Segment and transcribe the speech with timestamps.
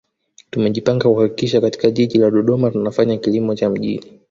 [0.49, 4.05] Tumejipanga kuhakikisha katika Jiji la Dodoma tunafanya kilimo cha mjini